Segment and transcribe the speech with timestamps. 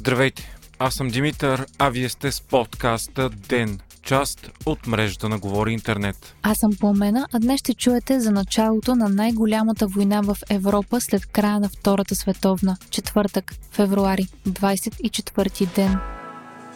[0.00, 5.72] Здравейте, аз съм Димитър, а вие сте с подкаста ДЕН, част от мрежата на Говори
[5.72, 6.36] Интернет.
[6.42, 11.26] Аз съм Пламена, а днес ще чуете за началото на най-голямата война в Европа след
[11.26, 15.98] края на Втората световна, четвъртък, февруари, 24 ден.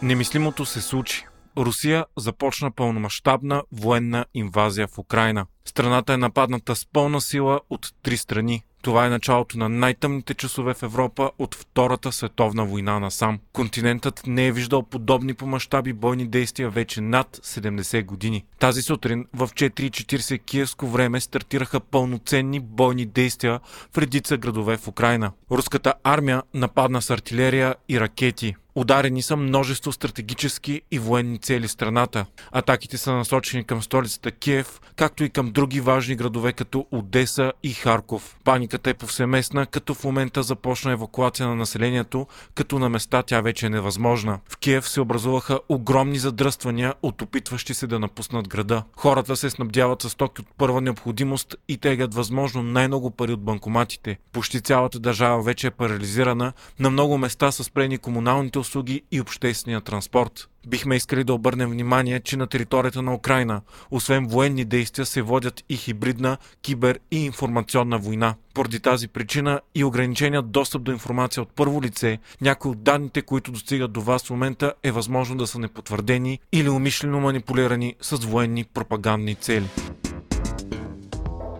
[0.01, 1.25] Немислимото се случи.
[1.57, 5.45] Русия започна пълномащабна военна инвазия в Украина.
[5.65, 10.73] Страната е нападната с пълна сила от три страни това е началото на най-тъмните часове
[10.73, 13.39] в Европа от Втората световна война насам.
[13.53, 18.45] Континентът не е виждал подобни по мащаби бойни действия вече над 70 години.
[18.59, 23.59] Тази сутрин в 4.40 киевско време стартираха пълноценни бойни действия
[23.93, 25.31] в редица градове в Украина.
[25.51, 28.55] Руската армия нападна с артилерия и ракети.
[28.77, 32.25] Ударени са множество стратегически и военни цели страната.
[32.51, 37.73] Атаките са насочени към столицата Киев, както и към други важни градове като Одеса и
[37.73, 38.37] Харков.
[38.43, 43.65] Паниката е повсеместна, като в момента започна евакуация на населението, като на места тя вече
[43.65, 44.39] е невъзможна.
[44.49, 48.83] В Киев се образуваха огромни задръствания от опитващи се да напуснат града.
[48.95, 54.17] Хората се снабдяват с стоки от първа необходимост и тегат възможно най-много пари от банкоматите.
[54.31, 59.81] Почти цялата държава вече е парализирана, на много места са спрени комуналните услуги и обществения
[59.81, 60.49] транспорт.
[60.67, 65.63] Бихме искали да обърнем внимание, че на територията на Украина, освен военни действия, се водят
[65.69, 68.35] и хибридна, кибер и информационна война.
[68.53, 73.51] Поради тази причина и ограниченият достъп до информация от първо лице, някои от данните, които
[73.51, 78.63] достигат до вас в момента, е възможно да са непотвърдени или умишлено манипулирани с военни
[78.63, 79.69] пропагандни цели.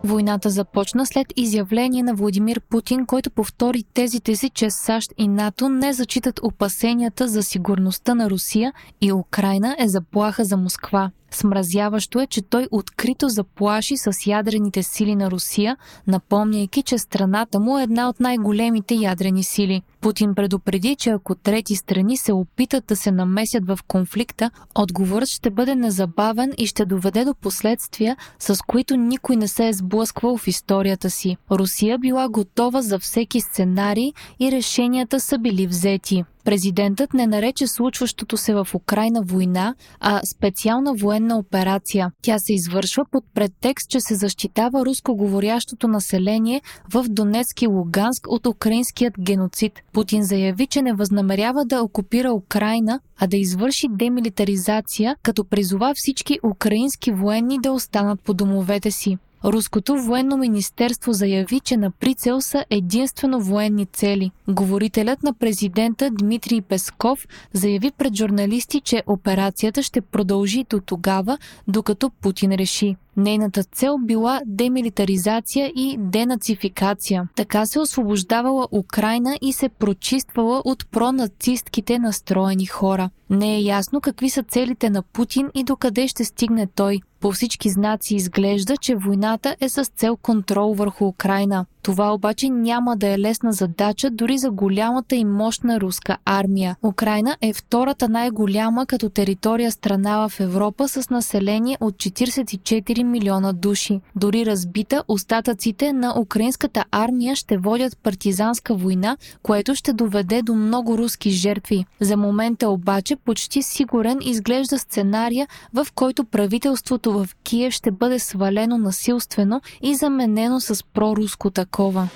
[0.05, 5.69] Войната започна след изявление на Владимир Путин, който повтори тезите си, че САЩ и НАТО
[5.69, 11.11] не зачитат опасенията за сигурността на Русия и Украина е заплаха за Москва.
[11.35, 17.79] Смразяващо е, че той открито заплаши с ядрените сили на Русия, напомняйки, че страната му
[17.79, 19.81] е една от най-големите ядрени сили.
[20.01, 25.49] Путин предупреди, че ако трети страни се опитат да се намесят в конфликта, отговорът ще
[25.49, 30.47] бъде незабавен и ще доведе до последствия, с които никой не се е сблъсквал в
[30.47, 31.37] историята си.
[31.51, 36.23] Русия била готова за всеки сценарий и решенията са били взети.
[36.45, 42.11] Президентът не нарече случващото се в Украина война, а специална военна операция.
[42.21, 46.61] Тя се извършва под предтекст, че се защитава рускоговорящото население
[46.93, 49.73] в Донецк и Луганск от украинският геноцид.
[49.93, 56.39] Путин заяви, че не възнамерява да окупира Украина, а да извърши демилитаризация, като призова всички
[56.43, 59.17] украински военни да останат по домовете си.
[59.45, 64.31] Руското военно министерство заяви, че на прицел са единствено военни цели.
[64.47, 72.09] Говорителят на президента Дмитрий Песков заяви пред журналисти, че операцията ще продължи до тогава, докато
[72.09, 72.95] Путин реши.
[73.17, 77.27] Нейната цел била демилитаризация и денацификация.
[77.35, 83.09] Така се освобождавала Украина и се прочиствала от пронацистките настроени хора.
[83.29, 86.99] Не е ясно какви са целите на Путин и докъде ще стигне той.
[87.19, 91.65] По всички знаци изглежда, че войната е с цел контрол върху Украина.
[91.85, 96.75] Това обаче няма да е лесна задача дори за голямата и мощна руска армия.
[96.83, 104.01] Украина е втората най-голяма като територия страна в Европа с население от 44 милиона души.
[104.15, 110.97] Дори разбита, остатъците на украинската армия ще водят партизанска война, което ще доведе до много
[110.97, 111.85] руски жертви.
[111.99, 118.77] За момента обаче почти сигурен изглежда сценария, в който правителството в Киев ще бъде свалено
[118.77, 121.74] насилствено и заменено с проруско такова.
[121.75, 122.07] Кулакова.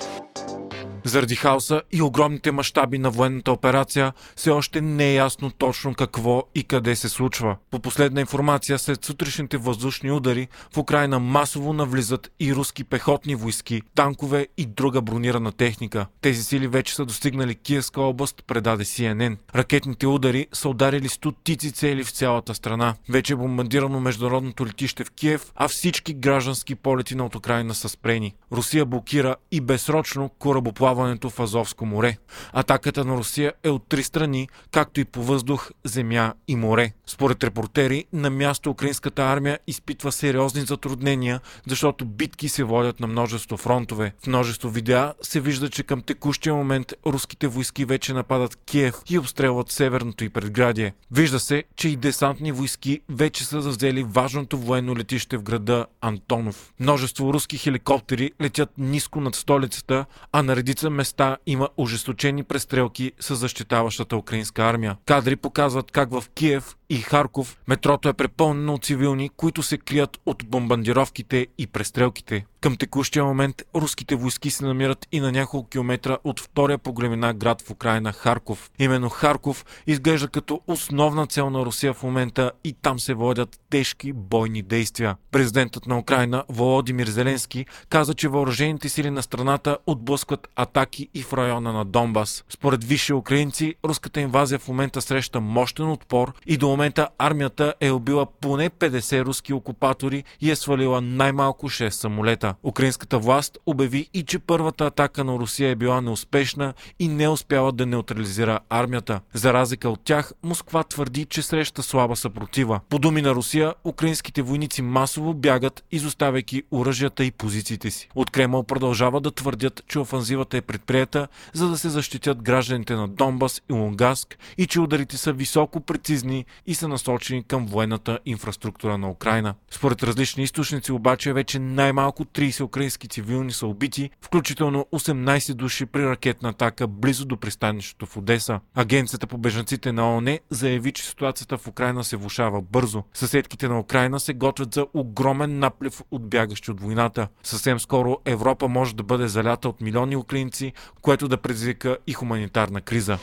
[1.04, 6.44] Заради хаоса и огромните мащаби на военната операция, все още не е ясно точно какво
[6.56, 7.56] и къде се случва.
[7.72, 13.82] По последна информация, след сутрешните въздушни удари, в Украина масово навлизат и руски пехотни войски,
[13.96, 16.06] танкове и друга бронирана техника.
[16.22, 19.38] Тези сили вече са достигнали Киевска област, предаде CNN.
[19.56, 22.96] Ракетните удари са ударили стотици цели в цялата страна.
[23.10, 27.90] Вече е бомбардирано международното летище в Киев, а всички граждански полети на от Украина са
[27.90, 28.36] спрени.
[28.52, 32.18] Русия блокира и безсрочно корабоплаването плаването в Азовско море.
[32.54, 36.92] Атаката на Русия е от три страни, както и по въздух, земя и море.
[37.06, 43.58] Според репортери, на място украинската армия изпитва сериозни затруднения, защото битки се водят на множество
[43.58, 44.14] фронтове.
[44.24, 49.20] В множество видеа се вижда, че към текущия момент руските войски вече нападат Киев и
[49.20, 50.94] обстрелват северното и предградие.
[51.12, 56.74] Вижда се, че и десантни войски вече са завзели важното военно летище в града Антонов.
[56.80, 63.12] Множество руски хеликоптери летят ниско над столицата, а на редица редица места има ожесточени престрелки
[63.20, 64.98] с защитаващата украинска армия.
[65.06, 70.20] Кадри показват как в Киев и Харков, метрото е препълнено от цивилни, които се крият
[70.26, 72.46] от бомбардировките и престрелките.
[72.62, 77.34] Към текущия момент руските войски се намират и на няколко километра от втория по големина
[77.34, 78.72] град в Украина Харков.
[78.80, 84.14] Именно Харков изглежда като основна цел на Русия в момента и там се водят тежки
[84.14, 85.16] бойни действия.
[85.32, 91.34] Президентът на Украина Володимир Зеленски каза, че въоръжените сили на страната отблъскват атаки и в
[91.34, 92.44] района на Донбас.
[92.50, 97.92] Според висши украинци, руската инвазия в момента среща мощен отпор и до момента армията е
[97.92, 102.56] убила поне 50 руски окупатори и е свалила най-малко 6 самолета.
[102.64, 107.72] Украинската власт обяви и че първата атака на Русия е била неуспешна и не успяла
[107.72, 109.20] да неутрализира армията.
[109.34, 112.80] За разлика от тях, Москва твърди, че среща слаба съпротива.
[112.90, 118.10] По думи на Русия, украинските войници масово бягат, изоставяйки оръжията и позициите си.
[118.16, 123.08] От Кремъл продължава да твърдят, че офанзивата е предприета, за да се защитят гражданите на
[123.08, 128.98] Донбас и Лунгаск и че ударите са високо прецизни и са насочени към военната инфраструктура
[128.98, 129.56] на Украина.
[129.72, 136.06] Според различни източници обаче вече най-малко 30 украински цивилни са убити, включително 18 души при
[136.06, 138.60] ракетна атака близо до пристанището в Одеса.
[138.76, 143.04] Агенцията по бежанците на ООН заяви, че ситуацията в Украина се влушава бързо.
[143.14, 147.28] Съседките на Украина се готвят за огромен наплив от бягащи от войната.
[147.44, 152.82] Съвсем скоро Европа може да бъде залята от милиони украинци, което да предизвика и хуманитарна
[152.82, 153.18] криза.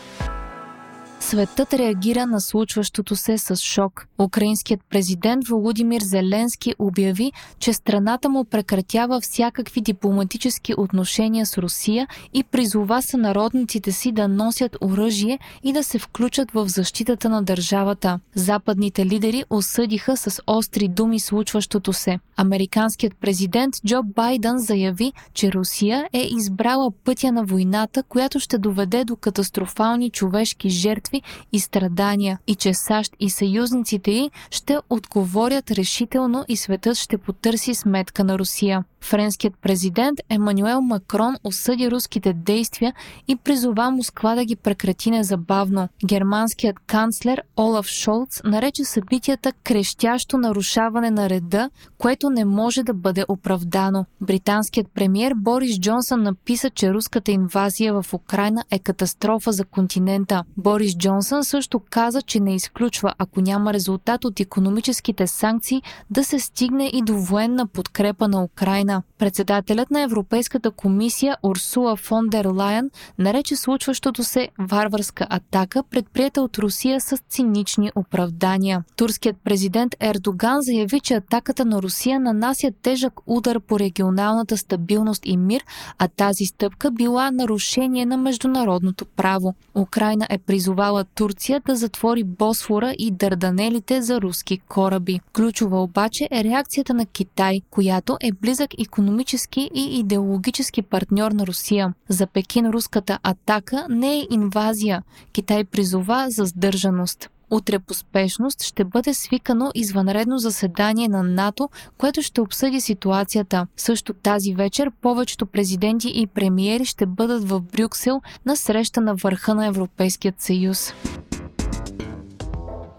[1.30, 4.06] Светът реагира на случващото се с шок.
[4.18, 12.44] Украинският президент Володимир Зеленски обяви, че страната му прекратява всякакви дипломатически отношения с Русия и
[12.44, 18.20] призова сънародниците си да носят оръжие и да се включат в защитата на държавата.
[18.34, 22.18] Западните лидери осъдиха с остри думи случващото се.
[22.36, 29.04] Американският президент Джо Байден заяви, че Русия е избрала пътя на войната, която ще доведе
[29.04, 31.22] до катастрофални човешки жертви жертви
[31.52, 37.74] и страдания и че САЩ и съюзниците й ще отговорят решително и светът ще потърси
[37.74, 38.84] сметка на Русия.
[39.00, 42.94] Френският президент Емануел Макрон осъди руските действия
[43.28, 45.88] и призова Москва да ги прекрати незабавно.
[46.06, 53.24] Германският канцлер Олаф Шолц нарече събитията крещящо нарушаване на реда, което не може да бъде
[53.28, 54.04] оправдано.
[54.20, 60.44] Британският премьер Борис Джонсън написа, че руската инвазия в Украина е катастрофа за континента.
[60.56, 66.38] Борис Джонсън също каза, че не изключва, ако няма резултат от економическите санкции, да се
[66.38, 68.85] стигне и до военна подкрепа на Украина.
[69.18, 76.58] Председателят на Европейската комисия Урсула фон дер Лайен нарече случващото се варварска атака, предприета от
[76.58, 78.84] Русия с цинични оправдания.
[78.96, 85.36] Турският президент Ердоган заяви, че атаката на Русия нанася тежък удар по регионалната стабилност и
[85.36, 85.64] мир,
[85.98, 89.54] а тази стъпка била нарушение на международното право.
[89.74, 95.20] Украина е призовала Турция да затвори Босфора и Дърданелите за руски кораби.
[95.32, 101.94] Ключова обаче е реакцията на Китай, която е близък економически и идеологически партньор на Русия.
[102.08, 105.02] За Пекин руската атака не е инвазия.
[105.32, 107.30] Китай призова за сдържаност.
[107.50, 111.68] Утре по спешност ще бъде свикано извънредно заседание на НАТО,
[111.98, 113.66] което ще обсъди ситуацията.
[113.76, 119.54] Също тази вечер повечето президенти и премиери ще бъдат в Брюксел на среща на върха
[119.54, 120.92] на Европейският съюз.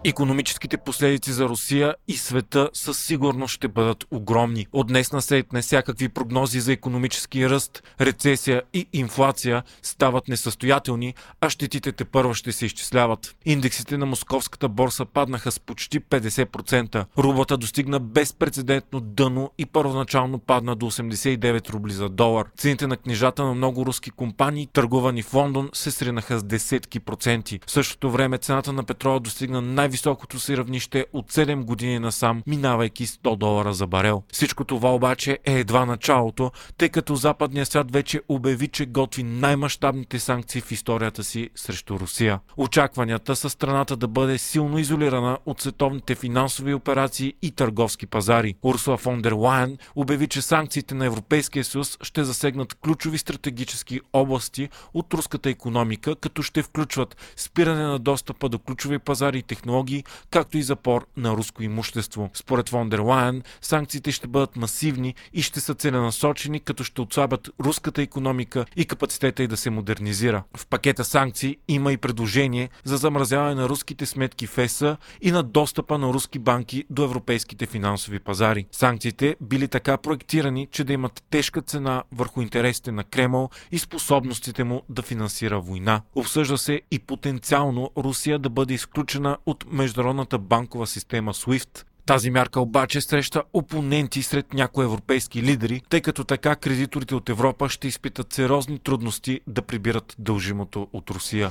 [0.04, 4.66] Економическите последици за Русия и света със сигурност ще бъдат огромни.
[4.72, 11.50] От днес на сетне всякакви прогнози за економически ръст, рецесия и инфлация стават несъстоятелни, а
[11.50, 13.36] щетите те първо ще се изчисляват.
[13.44, 17.04] Индексите на московската борса паднаха с почти 50%.
[17.18, 22.46] Рублата достигна безпредседентно дъно и първоначално падна до 89 рубли за долар.
[22.56, 27.60] Цените на книжата на много руски компании, търгувани в Лондон, се сринаха с десетки проценти.
[27.66, 32.42] В същото време цената на петрола достигна най най-високото си равнище от 7 години насам,
[32.46, 34.22] минавайки 100 долара за барел.
[34.32, 40.18] Всичко това обаче е едва началото, тъй като западният свят вече обяви, че готви най-мащабните
[40.18, 42.40] санкции в историята си срещу Русия.
[42.56, 48.54] Очакванията са страната да бъде силно изолирана от световните финансови операции и търговски пазари.
[48.62, 54.68] Урсула фон дер Лайен обяви, че санкциите на Европейския съюз ще засегнат ключови стратегически области
[54.94, 60.04] от руската економика, като ще включват спиране на достъпа до ключови пазари и технологии технологии,
[60.30, 62.30] както и запор на руско имущество.
[62.34, 67.50] Според фон дер Лайен, санкциите ще бъдат масивни и ще са целенасочени, като ще отслабят
[67.60, 70.42] руската економика и капацитета й да се модернизира.
[70.56, 75.42] В пакета санкции има и предложение за замразяване на руските сметки в ЕСА и на
[75.42, 78.66] достъпа на руски банки до европейските финансови пазари.
[78.72, 84.64] Санкциите били така проектирани, че да имат тежка цена върху интересите на Кремъл и способностите
[84.64, 86.02] му да финансира война.
[86.14, 91.84] Обсъжда се и потенциално Русия да бъде изключена от международната банкова система SWIFT.
[92.06, 97.68] Тази мярка обаче среща опоненти сред някои европейски лидери, тъй като така кредиторите от Европа
[97.68, 101.50] ще изпитат сериозни трудности да прибират дължимото от Русия.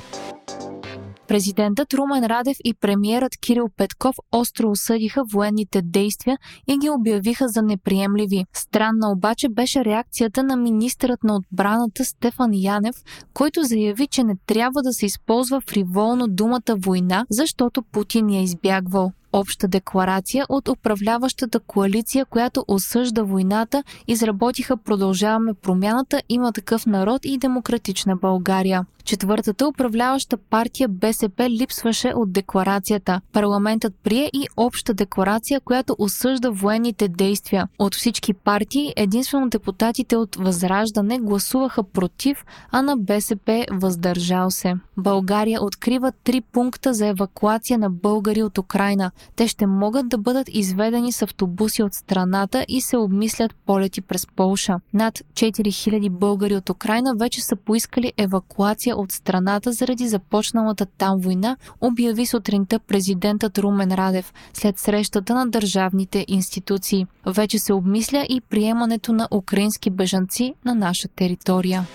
[1.27, 7.62] Президентът Румен Радев и премиерът Кирил Петков остро осъдиха военните действия и ги обявиха за
[7.62, 8.46] неприемливи.
[8.53, 12.96] Странна обаче беше реакцията на министърът на отбраната Стефан Янев,
[13.34, 19.12] който заяви, че не трябва да се използва фриволно думата война, защото Путин я избягвал
[19.34, 27.38] обща декларация от управляващата коалиция, която осъжда войната, изработиха Продължаваме промяната, има такъв народ и
[27.38, 28.86] демократична България.
[29.07, 33.22] Четвъртата управляваща партия БСП липсваше от декларацията.
[33.34, 37.67] Парламентът прие и обща декларация, която осъжда военните действия.
[37.79, 44.74] От всички партии единствено депутатите от Възраждане гласуваха против, а на БСП въздържал се.
[44.98, 49.12] България открива три пункта за евакуация на българи от Украина.
[49.36, 54.28] Те ще могат да бъдат изведени с автобуси от страната и се обмислят полети през
[54.28, 54.80] Полша.
[54.94, 61.58] Над 4000 българи от Украина вече са поискали евакуация от страната заради започналата там война,
[61.82, 67.06] обяви сутринта президентът Румен Радев след срещата на държавните институции.
[67.26, 71.86] Вече се обмисля и приемането на украински бежанци на наша територия.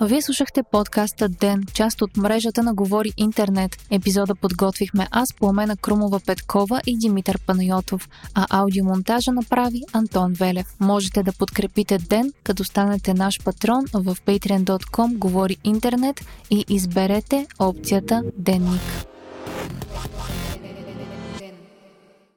[0.00, 3.76] Вие слушахте подкаста Ден, част от мрежата на Говори Интернет.
[3.90, 10.66] Епизода подготвихме аз, Пламена Крумова Петкова и Димитър Панайотов, а аудиомонтажа направи Антон Велев.
[10.80, 18.22] Можете да подкрепите Ден, като станете наш патрон в patreon.com Говори Интернет и изберете опцията
[18.36, 18.80] Денник.